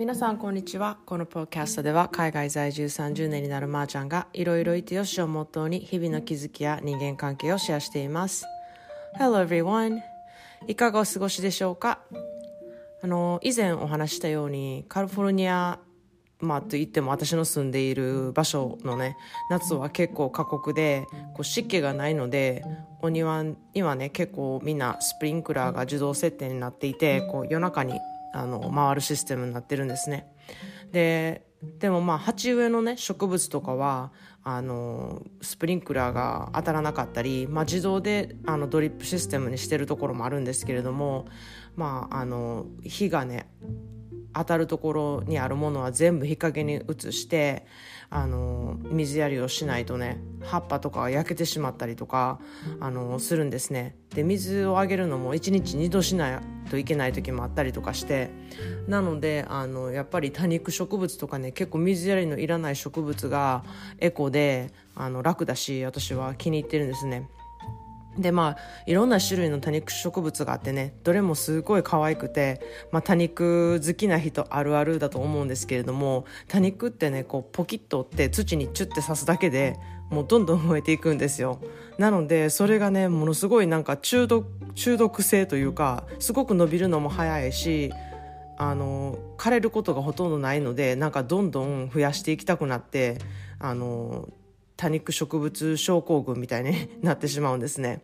[0.00, 0.96] 皆さんこんにちは。
[1.04, 8.46] このポッキャストでは海外在住30年になるまーちゃんがいろいろいてよしをモットーに日々の気づきや人間関係をシェアしています。
[9.18, 9.98] Hello everyone.
[10.66, 12.00] いかがお過ごしでしょうか？
[13.02, 15.78] あの以前お話したようにカリフォルニア
[16.38, 19.18] まあと言っても私の住んでいる場所のね
[19.50, 21.04] 夏は結構過酷で
[21.34, 22.64] こう湿気がないので
[23.02, 23.42] お庭
[23.74, 28.00] にはね結構みんなスプリンクラーが自動設定になっていてこう夜中に
[28.32, 30.26] あの回るシステムになってるんですね。
[30.92, 31.46] で
[31.78, 34.12] でもまあ鉢植えのね植物とかは
[34.42, 41.26] あのスプリンクラーが当たらなかったり、まあ、自動であのドリップシステムにしてるところもあるんですけれども、
[41.76, 43.50] まあ、あの火がね
[44.32, 47.66] 当たるところにあるものは全部日陰に移して
[48.10, 52.40] あの水やりをしないとね葉っぱとかが焼けてしまったりとか
[52.80, 53.96] あのするんですね。
[54.14, 58.30] で水をあげるのも1日2度しないといけない時もあったりとかして
[58.88, 63.62] なのであのやっぱり多肉植物とかね結構水やりのいらない植物が
[63.98, 67.28] エコであの楽だし私は気に入ってるんですね。
[68.18, 79.76] でまあいろんな種類の多肉植物があってねどれもすごい可愛くて、まあ、多肉好きな人あるあるだと思うんですけれども多肉ってねこうポキッと折って土にチュッて刺すだけで
[80.10, 81.60] もうどんどん増えていくんですよ。
[81.98, 87.92] なのでそれがねものすごいなんか中毒中毒性というかすごく伸びるのも早いし
[88.56, 93.18] あの枯れることがほとんどないのでなんかどんどん増やしていきたくなって
[93.58, 94.28] あの
[94.80, 98.00] 多肉植物症候群みたいに なってしまうんですね。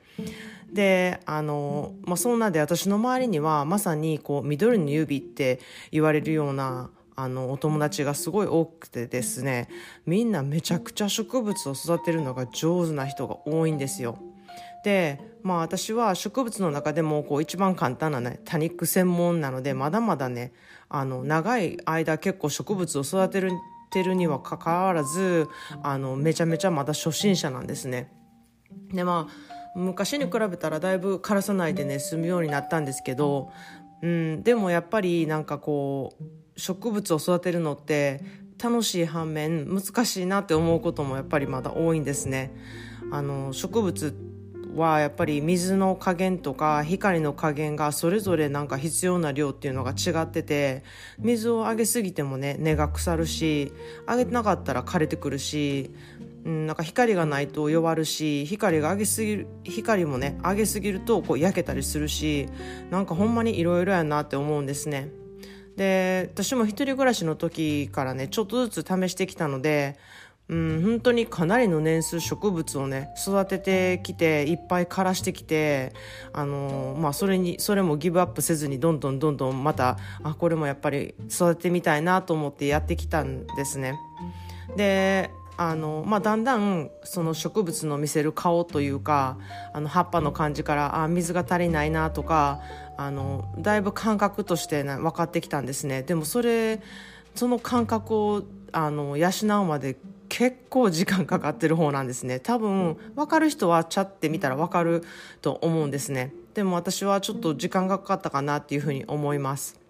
[0.70, 5.58] であの、まあ、そんなで私の周りにはまさにこう緑の指って
[5.90, 9.68] 言われるようなあのお友達がすごい多くてですね
[10.04, 14.18] みんなめちゃくちゃ植物を育てるのが上手な人が多いんですよ。
[14.84, 20.52] でまあ私は植物の中でもこう一番簡単なね多肉専門なのでまだまだね
[20.90, 23.52] あの長い間結構植物を育てる
[23.96, 25.48] てるにはかかわらず
[25.82, 28.12] あのめちゃめちゃまだ初心者なんですね。
[28.92, 33.50] でまあ昔に比べたらだいぶ枯らさないでね済むようになったんですけど、
[34.02, 38.20] うん、でもやっぱりなんかこう植物を育てるのって
[38.62, 42.54] 楽しい反面難しいなって思うこともやっぱりまだ多いんですね。
[43.10, 44.14] あの植物
[44.76, 50.84] はやっぱり水の加減とか光の加減がそれぞれなんか必要な量っていうのが違ってて
[51.18, 53.72] 水をあげすぎてもね根が腐るし
[54.06, 55.90] あげてなかったら枯れてくるし、
[56.44, 62.48] うん、なんか光がないと弱るし光が上げすぎる光もね上げすぎるとこう焼けたりするし
[62.90, 65.10] なんかほんまにいろいろやなって思うんですね。
[65.76, 69.98] で私も一人暮らしの時からねちょっとずつ試してきたので
[70.48, 75.92] うん、本当にかなりの年数植物をね育ててきていっぱい枯らしてきて
[76.32, 83.98] あの、まあそれにそれもギブアップせずにどんどんどんどんまたあこれもやっぱり育ててみたいなと思ってやってきたんですね。
[84.76, 89.38] であのまあ、だんだんその植物の見せる顔というか
[89.72, 92.60] あの葉っぱの感じからあ水が足りないなとか
[92.98, 96.82] あのだいぶ感覚として、ね、分かってきたんですねでもそれ
[97.34, 98.42] その感覚を
[98.72, 99.30] あの養
[99.62, 99.96] うまで
[100.36, 102.40] 結構時間かかってる方なんですね。
[102.40, 105.02] 多分分かる人はチャって見たら分かる
[105.40, 106.34] と思うんですね。
[106.52, 109.80] でも私はちょっと時間がかかったかなっていうふうに思います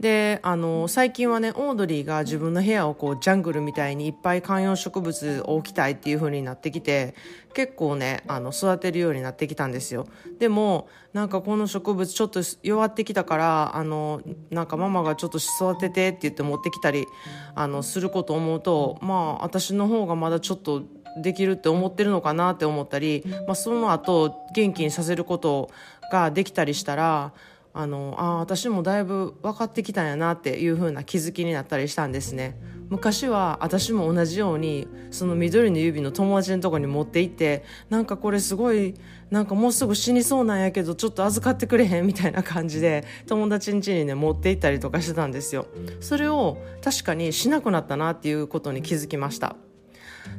[0.00, 7.14] であの最近はねオードリーが自分の部屋をこうジャングルみたいにいっぱい観葉植物を置きたいっていう風になってきて
[7.52, 10.06] 結構ねあの育てるようになってきたんですよ。
[10.38, 17.04] でもなんかこの植物ちょっと弱ってきたからあのなんかママがちょっと育ててって言って持ってきたり
[17.54, 20.82] あのすること思うとまあ私の方がまだちょっと
[21.22, 25.70] できるって思ってるのかなって思ったり、まあ、その後元気にさせること
[26.10, 27.32] ができたりしたら
[27.72, 32.58] あのあ私もだいぶ分かってきたんやなっていう風な気づきになったりしたんですね。
[32.88, 38.94] 昔は私も同じようにその緑の指の友達のとこに持って行ってなんかこれすごい
[39.30, 45.68] なんかもうすぐ死にそうなんやけどちょっと預かってくれへんみたいな感じで友達ん家にね持って行ったりとかしてたんですよ。
[46.00, 49.54] それを確かにしなくなったなっていうことに気づきました。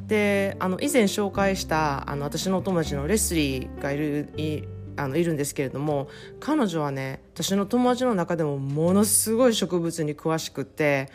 [0.06, 4.28] であの以前紹介したあの私のお友達のレスリーがいる
[4.96, 6.08] あのいるんですけれども
[6.40, 11.10] 彼女はね私の友達の中でもものすごい植物に詳しくて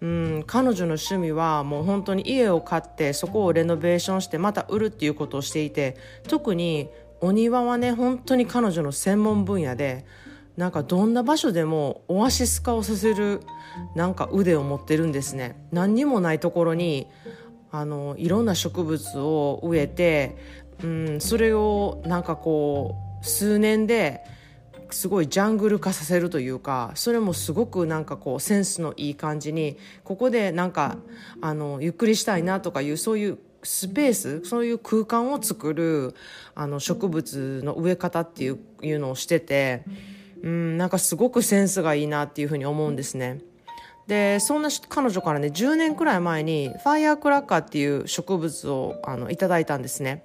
[0.00, 5.96] うん彼女の趣味はもう本当に家を買ってそこをレノベーションしてまた売るっていうことをしていて
[6.26, 6.88] 特に
[7.20, 10.06] お庭はね本当に彼女の専門分野で
[10.56, 13.40] なんかどんな場所でもオアシス化をさせる
[13.94, 15.56] なんか腕を持ってるんですね。
[15.70, 17.06] 何にもないところに
[17.70, 20.36] あのいろんな植物を植えて、
[20.82, 24.20] うん、それをなんかこう数年で
[24.90, 30.96] すごいジャングル化させるというかそれもすごくなんかこうセンスのいい感じにここでなんか
[31.40, 36.14] あのゆっくりしたいなとかいうそういうスペースそういう空間を作る
[36.54, 39.84] あの植物の植え方っていういうのをしてて、
[40.42, 43.40] うん、なんかすごくセンスがいいなっていうふうに思うんですね。
[44.10, 50.24] でそんな彼女からね10年くらい前にファイアークラッカーっていう植物をあのいただいたんですね。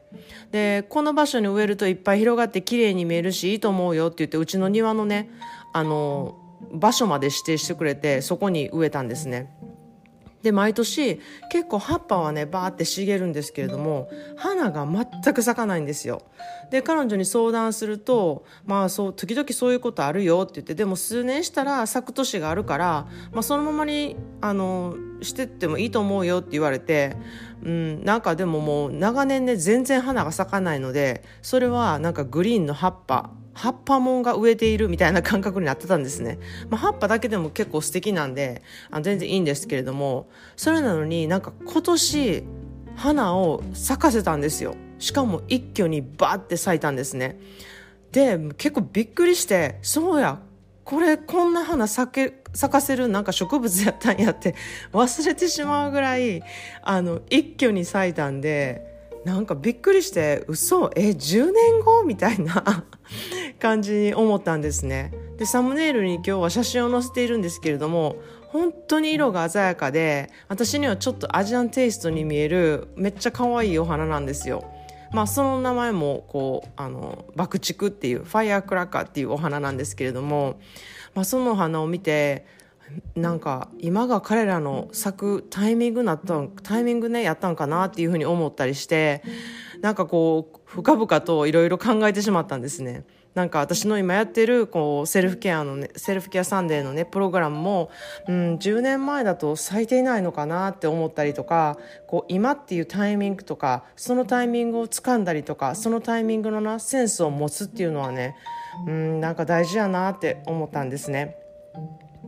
[0.52, 5.30] でこの場所に植えるといっぱい広がって綺麗に見えるしいいと思うよって言ってうちの庭のね
[5.72, 6.36] あの
[6.74, 9.56] 場所まで指定してくれてそこに植えたんですね。
[10.46, 11.20] で毎年
[11.50, 16.22] 結構葉っぱはねバーって茂るんですけれども花が全く咲かないんですよ。
[16.70, 27.18] で彼女に相談するとまあそう時々そういうことあるよって言ってでも数年したら咲く年があるから、まあ、そのままにあのしてってもいいと思うよって言われて、
[27.64, 36.38] うん、なんかでももう長年ね全然花が咲かないのでそれはなんかグリーンの葉っぱ葉っぱもんが植えているみたいな感覚になってたんですね。
[36.70, 38.62] まあ、葉っぱだけでも結構素敵なんで
[38.92, 42.44] あ全然いいんですけれどもそれなのになんか今年
[42.96, 44.76] 花を咲かせたんですよ。
[45.00, 47.40] しかも一挙にバーって咲いたんですね。
[48.12, 50.40] で結構びっくりしてそうや
[50.84, 54.56] これこんな花咲け咲かせるなんか植物やったんやって
[54.94, 56.44] 忘れてしまうぐらい
[56.82, 58.95] あの一挙に咲いたんで
[59.26, 60.92] なんかびっくりして嘘？
[60.96, 62.04] え10年後？
[62.04, 62.86] みたいな
[63.60, 65.12] 感じに思ったんですね。
[65.38, 68.18] でサムネイルに今日は写真を載せているんですけれども
[68.50, 74.64] 本当に色が鮮やかで私にはちょっとアジアンテイストに見えるめっちゃ可愛いお花なんですよ。
[75.12, 80.60] まあその名前もこうあの爆竹っていうファイアークラッカーっていうお花なんですけれども、
[81.16, 82.46] まあ、そのお花を見て
[83.16, 89.24] なんか今が彼らの咲くタイミングなったタイミングねやったんかなっていうふうに思ったりして
[89.82, 93.06] なんかこう深々といろいろ考えてしまったんですね。
[93.36, 97.90] なんか私の今やってるこうセルフケアのねセルフケアサンデーのねプログラムも、
[98.30, 101.78] うん、10年前だと咲いていないのかなって思ったりとか
[102.08, 108.38] こう今っていうタイミングとかそのタイミングを掴んだりとかそのタイミングのなセンスを持つっていうのはね、
[108.88, 111.36] うん、なんか大事やなって思ったんですね。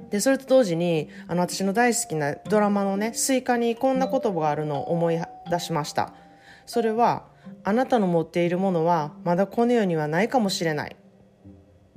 [0.10, 5.20] でそれと同時にあの私の大好きなドラマのね「スイカ」にこんな言葉があるのを思い
[5.50, 6.14] 出しました。
[6.66, 7.26] それは
[7.64, 10.96] 「あなたの持っているものはまだこの世にはないかもしれない」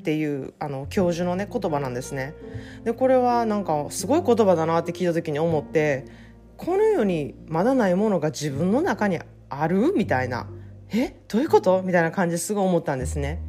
[0.01, 2.35] っていうあの教授のね言葉なんですね。
[2.85, 6.07] でこれはなんかすごい言葉だなって聞いた時に思って
[6.57, 9.19] この世にまだないものが自分の中に
[9.49, 9.93] ある？
[9.95, 10.49] みたいな。
[10.93, 11.15] え？
[11.29, 11.83] どういうこと？
[11.83, 13.43] みたいな感じですごい思ったんですね。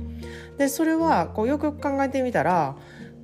[0.57, 2.75] でそれはこうよく考えてみたら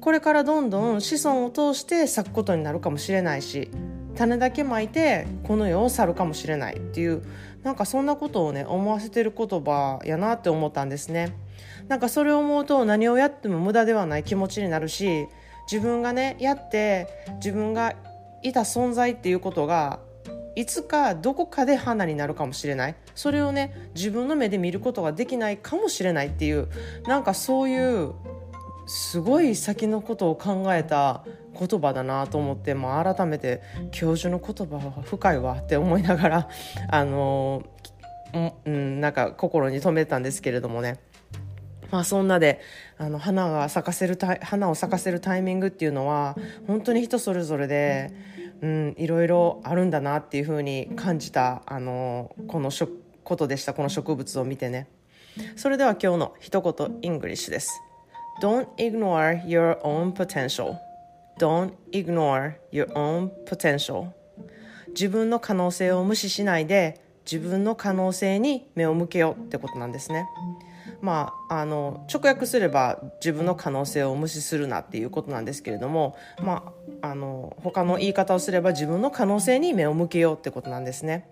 [0.07, 3.69] これからどんどん子孫を通して咲くことになるかもしれないし
[4.15, 7.23] 種だけまいてこの世を去るかもしれないっていう
[7.61, 11.35] なんかそんなことをね思わせてる言葉やなって思ったんですね。
[11.89, 15.27] なんかそれを思うと何をやっても無駄ではない気持ちになるし
[15.69, 17.09] 自分がねやって
[17.43, 17.93] 自分が
[18.43, 19.99] いた存在っていうことが
[20.55, 22.95] いつかどこかで花になるかもしれない。
[23.13, 26.69] それをね自分の目で見ることができないかもしれないっていう
[27.07, 28.13] なんかそういう
[28.87, 31.23] すごい先のことを考えた
[31.59, 33.61] 言葉だなと思って、まあ、改めて
[33.91, 36.49] 教授の言葉は深いわって思いながら
[36.89, 37.63] あの
[38.65, 40.99] うん、なんか心に留めたんですけれどもね。
[41.89, 42.59] まあそんなで
[42.97, 46.35] あの花が咲かせる花を咲かせるタイミングっていうのは
[46.67, 48.11] 本当に人それぞれで、
[48.61, 52.71] うん、いろいろあるんだなっていうふうに感じたあのこの
[53.23, 54.89] ことでしたこの植物を見てね
[55.55, 57.81] それでは今日の一言イングリッシュです
[58.41, 60.77] Don't ignore your own potential.
[61.39, 64.09] Don't ignore your own potential.
[64.89, 70.27] 自分の可能性を無視しないで自分の可能性に目を向けようってことなんですね。
[71.01, 81.29] まあ、あの直訳すれば自分の可能性を無視するなっていうことなんですけれども、まあ、あの他の言い方をすれば自分の可能性に目を向けようってことなんですね。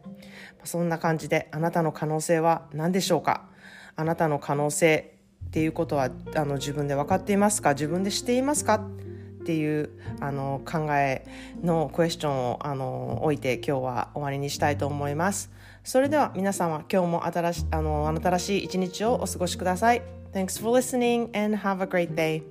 [0.63, 3.47] そんな感じであなたの可能性は何でしょうか？
[3.95, 5.14] あなたの可能性
[5.55, 7.75] っていうことはあの自分で分かっていますか？
[7.75, 8.73] 自分でしていますか？
[8.75, 11.25] っていうあの考え
[11.63, 15.49] のクエスチョンをあの置いて今日は終わりにしたいと思います。
[15.85, 20.01] それでは皆様今日も新しあの新しい一日をお過ごしください。
[20.33, 22.43] Thanks for listening and have a great day.